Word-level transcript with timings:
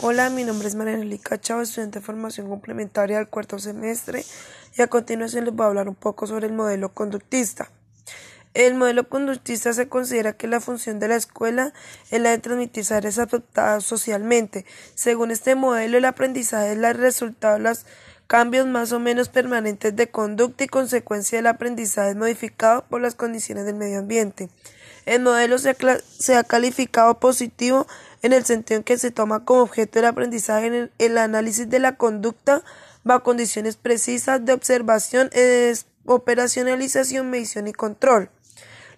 Hola, 0.00 0.28
mi 0.28 0.42
nombre 0.42 0.66
es 0.66 0.74
María 0.74 0.94
Angélica 0.94 1.40
Chao, 1.40 1.60
estudiante 1.60 2.00
de 2.00 2.04
formación 2.04 2.48
complementaria 2.48 3.18
del 3.18 3.28
cuarto 3.28 3.60
semestre 3.60 4.24
y 4.76 4.82
a 4.82 4.88
continuación 4.88 5.44
les 5.44 5.54
voy 5.54 5.62
a 5.62 5.68
hablar 5.68 5.88
un 5.88 5.94
poco 5.94 6.26
sobre 6.26 6.48
el 6.48 6.52
modelo 6.52 6.92
conductista. 6.92 7.70
El 8.54 8.74
modelo 8.74 9.08
conductista 9.08 9.72
se 9.72 9.88
considera 9.88 10.32
que 10.32 10.48
la 10.48 10.58
función 10.58 10.98
de 10.98 11.06
la 11.06 11.14
escuela 11.14 11.72
es 12.10 12.20
la 12.20 12.30
de 12.30 12.38
transmitir 12.38 12.84
saberes 12.84 13.20
adoptados 13.20 13.84
socialmente. 13.84 14.66
Según 14.96 15.30
este 15.30 15.54
modelo, 15.54 15.98
el 15.98 16.06
aprendizaje 16.06 16.72
es 16.72 16.76
el 16.76 16.94
resultado 16.94 17.54
de 17.54 17.60
los 17.60 17.86
cambios 18.26 18.66
más 18.66 18.90
o 18.90 18.98
menos 18.98 19.28
permanentes 19.28 19.94
de 19.94 20.08
conducta 20.08 20.64
y 20.64 20.66
consecuencia 20.66 21.38
del 21.38 21.46
aprendizaje 21.46 22.16
modificado 22.16 22.84
por 22.88 23.00
las 23.00 23.14
condiciones 23.14 23.64
del 23.64 23.76
medio 23.76 24.00
ambiente. 24.00 24.48
El 25.06 25.22
modelo 25.22 25.58
se 25.58 26.34
ha, 26.34 26.44
calificado 26.44 27.18
positivo 27.20 27.86
en 28.22 28.32
el 28.32 28.44
sentido 28.44 28.78
en 28.78 28.84
que 28.84 28.98
se 28.98 29.10
toma 29.10 29.44
como 29.44 29.62
objeto 29.62 29.98
el 29.98 30.06
aprendizaje 30.06 30.66
en 30.66 30.90
el, 30.98 31.18
análisis 31.18 31.68
de 31.68 31.78
la 31.78 31.96
conducta 31.96 32.62
bajo 33.02 33.22
condiciones 33.22 33.76
precisas 33.76 34.44
de 34.44 34.54
observación, 34.54 35.30
operacionalización, 36.06 37.28
medición 37.30 37.68
y 37.68 37.72
control. 37.72 38.30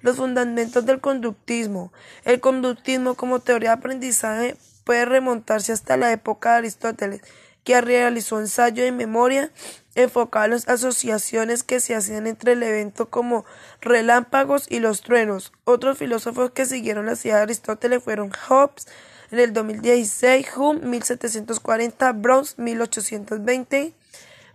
Los 0.00 0.16
fundamentos 0.16 0.86
del 0.86 1.00
conductismo. 1.00 1.92
El 2.24 2.40
conductismo 2.40 3.14
como 3.14 3.40
teoría 3.40 3.70
de 3.70 3.76
aprendizaje 3.76 4.56
puede 4.84 5.04
remontarse 5.04 5.72
hasta 5.72 5.96
la 5.96 6.12
época 6.12 6.52
de 6.52 6.58
Aristóteles, 6.58 7.22
que 7.66 7.78
realizó 7.80 8.38
ensayo 8.38 8.84
de 8.84 8.92
memoria 8.92 9.50
enfocado 9.96 10.44
a 10.44 10.48
las 10.48 10.68
asociaciones 10.68 11.64
que 11.64 11.80
se 11.80 11.96
hacían 11.96 12.28
entre 12.28 12.52
el 12.52 12.62
evento 12.62 13.10
como 13.10 13.44
relámpagos 13.80 14.66
y 14.70 14.78
los 14.78 15.02
truenos. 15.02 15.52
Otros 15.64 15.98
filósofos 15.98 16.52
que 16.52 16.64
siguieron 16.64 17.06
la 17.06 17.14
idea 17.14 17.38
de 17.38 17.42
Aristóteles 17.42 18.04
fueron 18.04 18.30
Hobbes, 18.30 18.86
en 19.32 19.40
el 19.40 19.52
2016, 19.52 20.46
Hume 20.56 20.86
1740, 20.86 22.12
Browns 22.12 22.56
1820, 22.56 23.94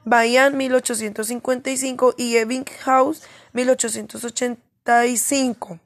Bayan 0.06 0.56
1855 0.56 2.16
y 2.17 2.38
Ebbinghaus 2.38 3.23
1885. 3.52 5.82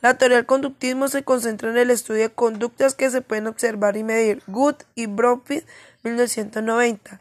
La 0.00 0.14
teoría 0.14 0.38
del 0.38 0.46
conductismo 0.46 1.08
se 1.08 1.24
concentra 1.24 1.70
en 1.70 1.76
el 1.76 1.90
estudio 1.90 2.22
de 2.22 2.30
conductas 2.30 2.94
que 2.94 3.10
se 3.10 3.20
pueden 3.20 3.46
observar 3.46 3.96
y 3.96 4.04
medir. 4.04 4.42
Good 4.46 4.76
y 4.94 5.06
Bromfield 5.06 5.64
1990. 6.02 7.20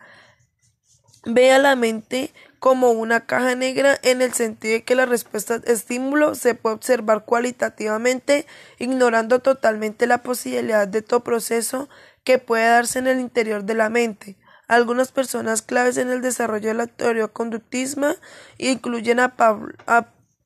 Ve 1.26 1.52
a 1.52 1.60
la 1.60 1.76
mente 1.76 2.32
como 2.60 2.92
una 2.92 3.26
caja 3.26 3.56
negra 3.56 3.98
en 4.04 4.22
el 4.22 4.34
sentido 4.34 4.76
de 4.76 4.84
que 4.84 4.96
la 4.96 5.06
respuesta 5.06 5.60
de 5.60 5.74
estímulo 5.74 6.36
se 6.36 6.56
puede 6.56 6.76
observar 6.76 7.26
cualitativamente, 7.26 8.46
ignorando 8.78 9.40
totalmente 9.40 10.08
la 10.08 10.24
posibilidad 10.24 10.88
de 10.88 11.02
todo 11.02 11.22
proceso 11.22 11.90
que 12.24 12.38
puede 12.38 12.68
darse 12.68 13.00
en 13.00 13.08
el 13.08 13.20
interior 13.20 13.64
de 13.64 13.76
la 13.76 13.90
mente. 13.90 14.38
Algunas 14.70 15.12
personas 15.12 15.62
claves 15.62 15.98
en 15.98 16.10
el 16.10 16.22
desarrollo 16.22 16.68
de 16.70 16.76
la 16.76 16.88
teoría 16.88 17.28
conductismo 17.28 18.14
incluyen 18.58 19.20
a, 19.20 19.34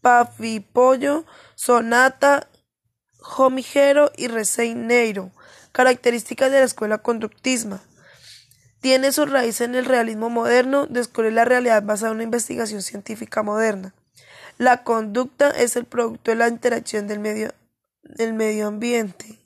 Pavipollo, 0.04 1.26
Sonata, 1.56 2.50
Jomijero 3.20 4.12
y 4.18 4.28
Neiro. 4.76 5.32
Características 5.72 6.52
de 6.52 6.60
la 6.60 6.66
escuela 6.66 6.98
conductismo. 6.98 7.80
Tiene 8.82 9.14
su 9.14 9.26
raíz 9.26 9.62
en 9.62 9.76
el 9.76 9.86
realismo 9.86 10.30
moderno, 10.30 10.88
descubre 10.88 11.32
la 11.32 11.46
realidad 11.46 11.84
basada 11.84 12.12
en 12.12 12.16
una 12.16 12.26
investigación 12.26 12.82
científica 12.82 13.44
moderna. 13.44 13.96
La 14.58 14.84
conducta 14.84 15.50
es 15.50 15.78
el 15.78 15.86
producto 15.86 16.32
de 16.32 16.36
la 16.36 16.50
interacción 16.50 17.08
del 17.08 17.20
medio, 17.20 17.54
del 18.04 18.34
medio 18.34 18.68
ambiente. 18.68 19.40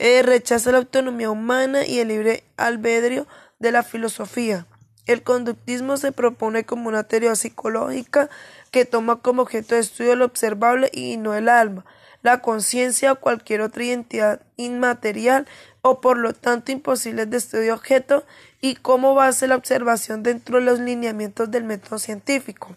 Eh, 0.00 0.22
rechaza 0.22 0.72
la 0.72 0.78
autonomía 0.78 1.30
humana 1.30 1.86
y 1.86 2.00
el 2.00 2.08
libre 2.08 2.42
albedrío 2.56 3.28
de 3.60 3.70
la 3.70 3.84
filosofía. 3.84 4.66
El 5.06 5.22
conductismo 5.22 5.96
se 5.96 6.12
propone 6.12 6.64
como 6.64 6.88
una 6.88 7.04
teoría 7.04 7.34
psicológica 7.34 8.28
que 8.70 8.84
toma 8.84 9.20
como 9.20 9.42
objeto 9.42 9.74
de 9.74 9.80
estudio 9.80 10.14
lo 10.16 10.24
observable 10.24 10.90
y 10.92 11.16
no 11.16 11.34
el 11.34 11.48
alma, 11.48 11.84
la 12.22 12.40
conciencia 12.40 13.12
o 13.12 13.20
cualquier 13.20 13.62
otra 13.62 13.84
identidad 13.84 14.42
inmaterial 14.56 15.46
o 15.82 16.00
por 16.00 16.18
lo 16.18 16.34
tanto 16.34 16.72
imposible 16.72 17.26
de 17.26 17.38
estudio 17.38 17.74
objeto 17.74 18.24
y 18.60 18.76
cómo 18.76 19.14
base 19.14 19.46
la 19.46 19.56
observación 19.56 20.22
dentro 20.22 20.58
de 20.58 20.64
los 20.64 20.78
lineamientos 20.78 21.50
del 21.50 21.64
método 21.64 21.98
científico. 21.98 22.76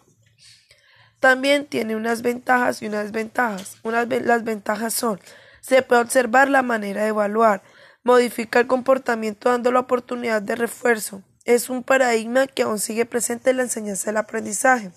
También 1.19 1.65
tiene 1.65 1.95
unas 1.95 2.21
ventajas 2.21 2.81
y 2.81 2.87
unas 2.87 3.05
desventajas. 3.05 3.77
Las 3.83 4.43
ventajas 4.43 4.93
son, 4.93 5.19
se 5.61 5.81
puede 5.81 6.01
observar 6.01 6.49
la 6.49 6.63
manera 6.63 7.03
de 7.03 7.09
evaluar, 7.09 7.61
modifica 8.03 8.59
el 8.59 8.67
comportamiento 8.67 9.49
dando 9.49 9.71
la 9.71 9.81
oportunidad 9.81 10.41
de 10.41 10.55
refuerzo. 10.55 11.21
Es 11.45 11.69
un 11.69 11.83
paradigma 11.83 12.47
que 12.47 12.63
aún 12.63 12.79
sigue 12.79 13.05
presente 13.05 13.49
en 13.49 13.57
la 13.57 13.63
enseñanza 13.63 14.11
del 14.11 14.17
aprendizaje. 14.17 14.91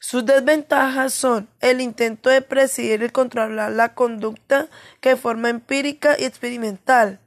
Sus 0.00 0.26
desventajas 0.26 1.14
son 1.14 1.48
el 1.60 1.80
intento 1.80 2.28
de 2.28 2.42
presidir 2.42 3.02
y 3.02 3.08
controlar 3.08 3.72
la 3.72 3.94
conducta 3.94 4.68
de 5.00 5.16
forma 5.16 5.48
empírica 5.48 6.16
y 6.18 6.24
experimental. 6.24 7.20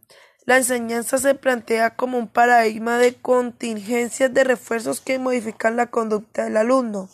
La 0.46 0.58
enseñanza 0.58 1.18
se 1.18 1.36
plantea 1.36 1.96
como 1.96 2.18
un 2.18 2.28
paradigma 2.28 2.98
de 2.98 3.16
contingencias 3.16 4.34
de 4.34 4.44
refuerzos 4.44 5.02
que 5.02 5.20
modifican 5.20 5.76
la 5.76 5.88
conducta 5.88 6.44
del 6.44 6.58
alumno. 6.58 7.10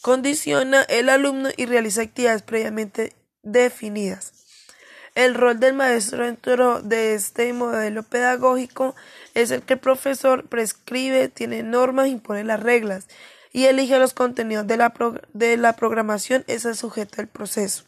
Condiciona 0.00 0.82
el 0.82 1.10
alumno 1.10 1.50
y 1.56 1.66
realiza 1.66 2.02
actividades 2.02 2.42
previamente 2.42 3.12
definidas. 3.42 4.37
El 5.18 5.34
rol 5.34 5.58
del 5.58 5.74
maestro 5.74 6.24
dentro 6.24 6.80
de 6.80 7.14
este 7.14 7.52
modelo 7.52 8.04
pedagógico 8.04 8.94
es 9.34 9.50
el 9.50 9.62
que 9.62 9.72
el 9.74 9.80
profesor 9.80 10.46
prescribe, 10.46 11.28
tiene 11.28 11.64
normas, 11.64 12.06
impone 12.06 12.44
las 12.44 12.62
reglas 12.62 13.08
y 13.52 13.64
elige 13.64 13.98
los 13.98 14.14
contenidos 14.14 14.68
de 14.68 14.76
la, 14.76 14.94
de 15.32 15.56
la 15.56 15.72
programación 15.72 16.44
es 16.46 16.64
el 16.66 16.76
sujeto 16.76 17.16
del 17.16 17.26
proceso. 17.26 17.82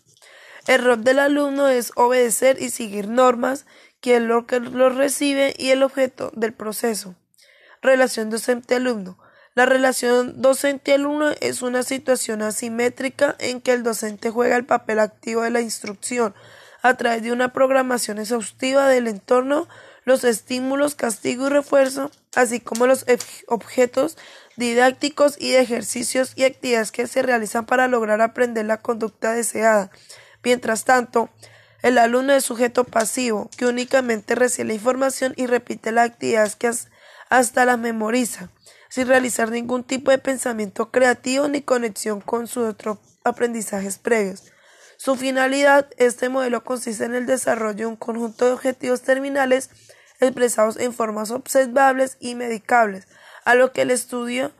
El 0.66 0.82
rol 0.82 1.04
del 1.04 1.20
alumno 1.20 1.69
es 1.69 1.92
obedecer 1.94 2.60
y 2.60 2.70
seguir 2.70 3.06
normas, 3.06 3.64
quien 4.00 4.26
lo 4.26 4.48
que 4.48 4.58
lo 4.58 4.88
recibe 4.88 5.54
y 5.56 5.70
el 5.70 5.84
objeto 5.84 6.32
del 6.34 6.52
proceso. 6.52 7.14
Relación 7.80 8.30
docente-alumno. 8.30 9.16
La 9.54 9.66
relación 9.66 10.42
docente-alumno 10.42 11.30
es 11.40 11.62
una 11.62 11.84
situación 11.84 12.42
asimétrica 12.42 13.36
en 13.38 13.60
que 13.60 13.70
el 13.70 13.84
docente 13.84 14.30
juega 14.30 14.56
el 14.56 14.66
papel 14.66 14.98
activo 14.98 15.42
de 15.42 15.50
la 15.50 15.60
instrucción 15.60 16.34
a 16.82 16.94
través 16.94 17.22
de 17.22 17.32
una 17.32 17.52
programación 17.52 18.18
exhaustiva 18.18 18.88
del 18.88 19.08
entorno, 19.08 19.68
los 20.04 20.24
estímulos, 20.24 20.94
castigo 20.94 21.46
y 21.46 21.50
refuerzo, 21.50 22.10
así 22.34 22.60
como 22.60 22.86
los 22.86 23.04
objetos 23.48 24.16
didácticos 24.56 25.36
y 25.38 25.52
de 25.52 25.60
ejercicios 25.60 26.32
y 26.36 26.44
actividades 26.44 26.92
que 26.92 27.06
se 27.06 27.22
realizan 27.22 27.66
para 27.66 27.88
lograr 27.88 28.20
aprender 28.20 28.66
la 28.66 28.78
conducta 28.78 29.32
deseada. 29.32 29.90
Mientras 30.42 30.84
tanto, 30.84 31.28
el 31.82 31.98
alumno 31.98 32.32
es 32.32 32.44
sujeto 32.44 32.84
pasivo, 32.84 33.50
que 33.56 33.66
únicamente 33.66 34.34
recibe 34.34 34.69
la 34.69 34.74
información 34.74 35.32
y 35.36 35.46
repite 35.46 35.92
las 35.92 36.10
actividades 36.10 36.56
que 36.56 36.70
hasta 37.30 37.64
las 37.64 37.78
memoriza, 37.78 38.50
sin 38.88 39.06
realizar 39.06 39.50
ningún 39.50 39.84
tipo 39.84 40.10
de 40.10 40.19
pensamiento 40.19 40.90
creativo 40.90 41.48
ni 41.48 41.62
conexión 41.62 42.20
con 42.20 42.46
sus 42.46 42.69
otros 42.69 42.98
aprendizajes 43.24 43.98
previos. 43.98 44.52
Su 45.03 45.16
finalidad, 45.16 45.88
este 45.97 46.28
modelo 46.28 46.62
consiste 46.62 47.06
en 47.06 47.15
el 47.15 47.25
desarrollo 47.25 47.75
de 47.75 47.87
un 47.87 47.97
conjunto 47.97 48.44
de 48.44 48.53
objetivos 48.53 49.00
terminales 49.00 49.71
expresados 50.21 50.77
en 50.77 50.93
formas 50.93 51.31
observables 51.31 52.19
y 52.21 52.34
medicables, 52.34 53.09
a 53.47 53.55
lo 53.55 53.72
que 53.72 53.81
el 53.81 53.93
estudio 53.93 54.53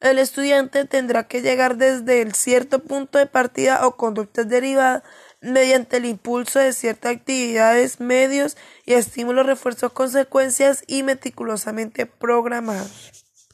el 0.00 0.18
estudiante 0.18 0.84
tendrá 0.84 1.28
que 1.28 1.42
llegar 1.42 1.76
desde 1.76 2.22
el 2.22 2.34
cierto 2.34 2.80
punto 2.80 3.18
de 3.18 3.26
partida 3.26 3.86
o 3.86 3.96
conductas 3.96 4.48
derivadas 4.48 5.04
mediante 5.40 5.98
el 5.98 6.06
impulso 6.06 6.58
de 6.58 6.72
ciertas 6.72 7.12
actividades, 7.12 8.00
medios 8.00 8.56
y 8.84 8.94
estímulos, 8.94 9.46
refuerzos, 9.46 9.92
consecuencias 9.92 10.82
y 10.88 11.04
meticulosamente 11.04 12.06
programados. 12.06 13.23